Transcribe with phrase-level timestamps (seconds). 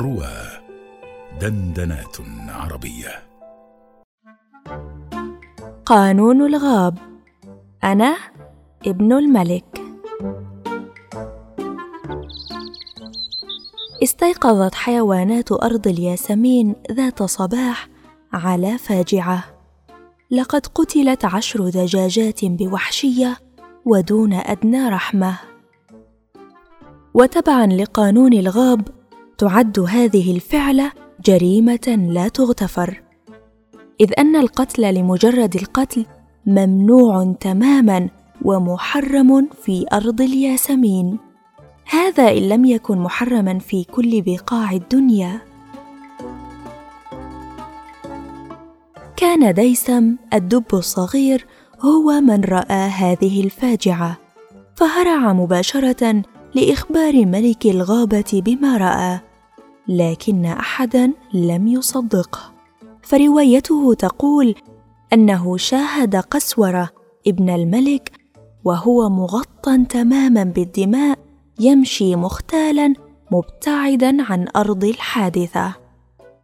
[0.00, 0.32] روى
[1.40, 2.16] دندنات
[2.48, 3.22] عربية.
[5.86, 6.98] قانون الغاب.
[7.84, 8.16] أنا
[8.86, 9.80] ابن الملك.
[14.02, 17.88] استيقظت حيوانات أرض الياسمين ذات صباح
[18.32, 19.44] على فاجعة.
[20.30, 23.36] لقد قتلت عشر دجاجات بوحشية
[23.84, 25.38] ودون أدنى رحمة.
[27.14, 28.99] وتبعا لقانون الغاب
[29.40, 30.92] تعد هذه الفعله
[31.24, 33.02] جريمة لا تغتفر.
[34.00, 36.06] إذ أن القتل لمجرد القتل
[36.46, 38.08] ممنوع تماما
[38.44, 41.18] ومحرم في أرض الياسمين.
[41.90, 45.40] هذا إن لم يكن محرما في كل بقاع الدنيا.
[49.16, 51.46] كان ديسم الدب الصغير
[51.80, 54.18] هو من رأى هذه الفاجعة
[54.76, 56.22] فهرع مباشرة
[56.54, 59.29] لإخبار ملك الغابة بما رأى.
[59.90, 62.52] لكن أحدا لم يصدقه.
[63.02, 64.54] فروايته تقول
[65.12, 66.90] أنه شاهد قسوره
[67.26, 68.12] ابن الملك
[68.64, 71.18] وهو مغطى تماما بالدماء
[71.60, 72.94] يمشي مختالا
[73.32, 75.74] مبتعدا عن أرض الحادثة.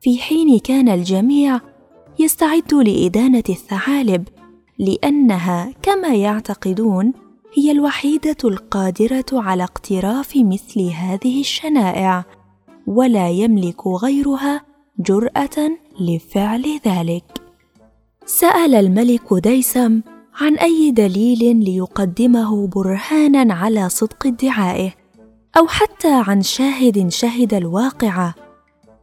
[0.00, 1.60] في حين كان الجميع
[2.18, 4.28] يستعد لإدانة الثعالب
[4.78, 7.12] لأنها كما يعتقدون
[7.54, 12.24] هي الوحيدة القادرة على اقتراف مثل هذه الشنائع.
[12.86, 14.62] ولا يملك غيرها
[14.98, 15.70] جرأة
[16.00, 17.24] لفعل ذلك.
[18.26, 20.00] سأل الملك ديسم
[20.34, 24.92] عن أي دليل ليقدمه برهانا على صدق ادعائه
[25.58, 28.34] أو حتى عن شاهد شهد الواقعة.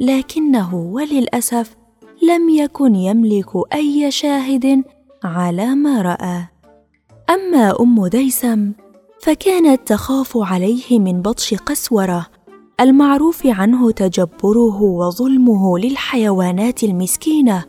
[0.00, 1.76] لكنه وللأسف
[2.22, 4.84] لم يكن يملك أي شاهد
[5.24, 6.48] على ما رأى.
[7.30, 8.72] أما أم ديسم
[9.20, 12.26] فكانت تخاف عليه من بطش قسورة
[12.80, 17.64] المعروف عنه تجبره وظلمه للحيوانات المسكينة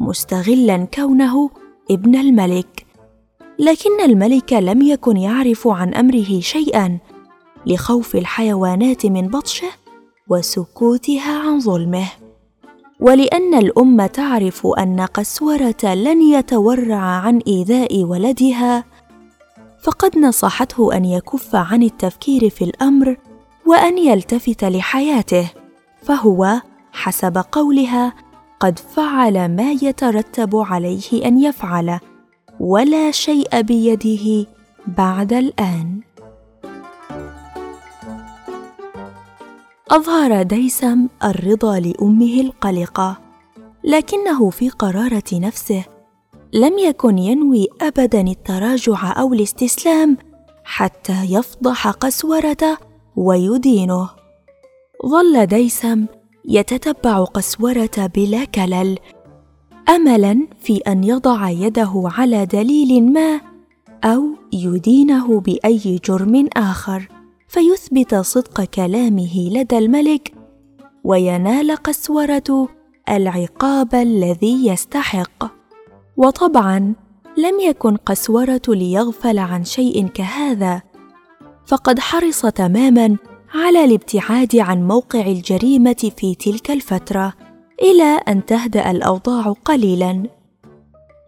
[0.00, 1.50] مستغلا كونه
[1.90, 2.86] ابن الملك.
[3.58, 6.98] لكن الملك لم يكن يعرف عن أمره شيئا
[7.66, 9.70] لخوف الحيوانات من بطشه
[10.28, 12.08] وسكوتها عن ظلمه.
[13.00, 18.84] ولأن الام تعرف أن قسورة لن يتورع عن إيذاء ولدها
[19.82, 23.16] فقد نصحته أن يكف عن التفكير في الأمر
[23.66, 25.50] وأن يلتفت لحياته
[26.02, 26.60] فهو
[26.92, 28.14] حسب قولها
[28.60, 31.98] قد فعل ما يترتب عليه أن يفعل
[32.60, 34.46] ولا شيء بيده
[34.86, 36.00] بعد الآن.
[39.90, 43.18] أظهر ديسم الرضا لأمه القلقة
[43.84, 45.84] لكنه في قرارة نفسه
[46.52, 50.16] لم يكن ينوي ابدا التراجع أو الاستسلام
[50.64, 52.78] حتى يفضح قسورته
[53.16, 54.08] ويدينه.
[55.06, 56.06] ظل ديسم
[56.44, 58.98] يتتبع قسورة بلا كلل
[59.88, 63.40] املا في أن يضع يده على دليل ما
[64.04, 64.22] أو
[64.52, 67.08] يدينه بأي جرم آخر
[67.48, 70.34] فيثبت صدق كلامه لدى الملك
[71.04, 72.68] وينال قسورة
[73.08, 75.52] العقاب الذي يستحق.
[76.16, 76.94] وطبعا
[77.36, 80.82] لم يكن قسورة ليغفل عن شيء كهذا
[81.66, 83.16] فقد حرص تماما
[83.54, 87.32] على الابتعاد عن موقع الجريمة في تلك الفترة
[87.82, 90.22] إلى أن تهدأ الأوضاع قليلا.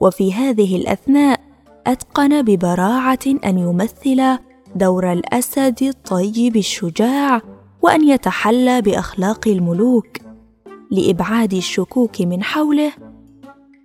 [0.00, 1.41] وفي هذه الأثناء
[1.86, 4.38] أتقن ببراعة أن يمثل
[4.75, 7.42] دور الأسد الطيب الشجاع
[7.82, 10.06] وأن يتحلى بأخلاق الملوك
[10.91, 12.92] لإبعاد الشكوك من حوله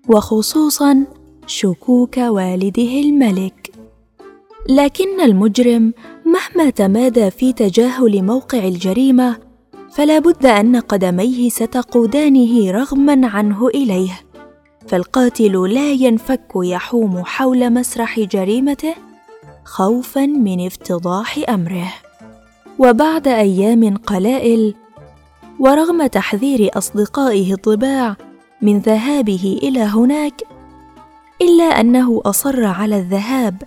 [0.09, 1.06] وخصوصا
[1.47, 3.60] شكوك والده الملك.
[4.69, 5.94] لكن المجرم
[6.25, 9.38] مهما تمادى في تجاهل موقع الجريمة
[9.91, 14.22] فلا بد أن قدميه ستقودانه رغما عنه إليه.
[14.88, 18.95] فالقاتل لا ينفك يحوم حول مسرح جريمته
[19.66, 21.93] خوفا من افتضاح أمره.
[22.79, 24.75] وبعد أيام قلائل
[25.59, 28.16] ورغم تحذير أصدقائه الطباع
[28.61, 30.41] من ذهابه إلى هناك
[31.41, 33.64] إلا أنه أصر على الذهاب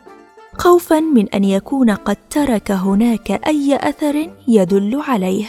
[0.58, 5.46] خوفا من أن يكون قد ترك هناك أي أثر يدل عليه.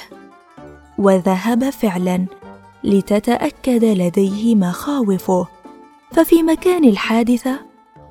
[0.97, 2.25] وذهب فعلا
[2.83, 5.47] لتتأكد لديه مخاوفه.
[6.11, 7.59] ففي مكان الحادثة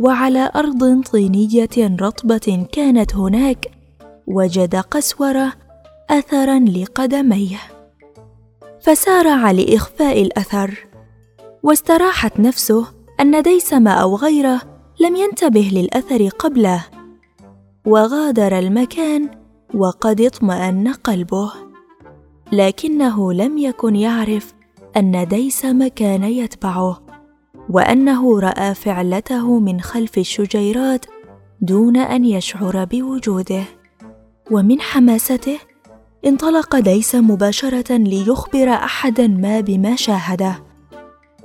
[0.00, 3.70] وعلى أرض طينية رطبة كانت هناك
[4.26, 5.52] وجد قسوره
[6.10, 7.60] اثرا لقدميه.
[8.80, 10.86] فسارع لاخفاء الأثر
[11.62, 12.86] واستراحت نفسه
[13.20, 16.84] أن ديسم أو غيره لم ينتبه للأثر قبله
[17.86, 19.30] وغادر المكان
[19.74, 21.52] وقد اطمأن قلبه
[22.52, 24.54] لكنه لم يكن يعرف
[24.96, 27.02] أن ديسم كان يتبعه
[27.70, 31.06] وأنه رأى فعلته من خلف الشجيرات
[31.60, 33.64] دون أن يشعر بوجوده.
[34.50, 35.58] ومن حماسته
[36.26, 40.73] انطلق ديسم مباشرة ليخبر احدا ما بما شاهده.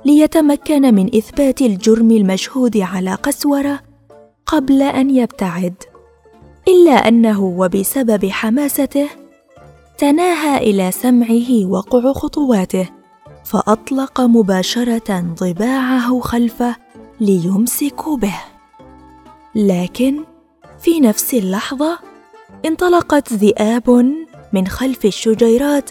[0.04, 3.80] ليتمكن من إثبات الجرم المشهود على قسورة
[4.46, 5.74] قبل أن يبتعد
[6.68, 9.08] إلا أنه وبسبب حماسته
[9.98, 12.88] تناهى إلى سمعه وقع خطواته
[13.44, 16.76] فأطلق مباشرة ضباعه خلفه
[17.20, 18.40] ليمسك به.
[19.54, 20.24] لكن
[20.80, 21.98] في نفس اللحظة
[22.64, 24.14] انطلقت ذئاب
[24.52, 25.90] من خلف الشجيرات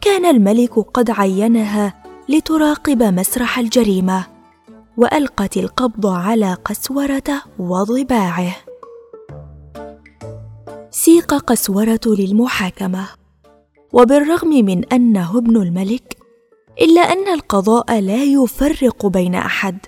[0.00, 4.26] كان الملك قد عينها لتراقب مسرح الجريمة
[4.96, 8.56] وألقت القبض على قسورة وضباعه.
[10.90, 13.08] سيق قسورة للمحاكمة
[13.92, 16.16] وبالرغم من أنه ابن الملك
[16.80, 19.78] إلا أن القضاء لا يفرق بين أحد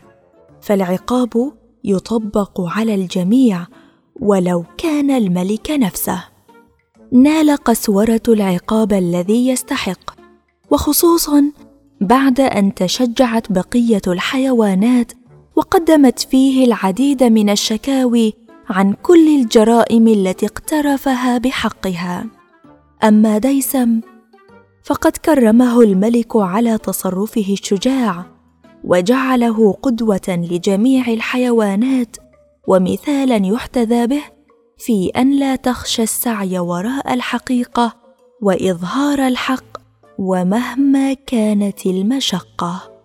[0.61, 1.53] فالعقاب
[1.85, 3.67] يطبق على الجميع
[4.21, 6.25] ولو كان الملك نفسه.
[7.13, 10.19] نال قسورة العقاب الذي يستحق
[10.71, 11.53] وخصوصا
[12.01, 15.13] بعد أن تشجعت بقية الحيوانات
[15.57, 18.33] وقدمت فيه العديد من الشكاوي
[18.71, 22.27] عن كل الجرائم التي اقترفها بحقها.
[23.05, 24.01] أما ديسم
[24.85, 28.27] فقد كرمه الملك على تصرفه الشجاع
[28.85, 32.17] وجعله قدوة لجميع الحيوانات
[32.69, 34.23] ومثالا يحتذى به
[34.79, 37.97] في أن لا تخشى السعي وراء الحقيقة
[38.43, 39.78] وإظهار الحق
[40.19, 42.98] ومهما كانت المشقة.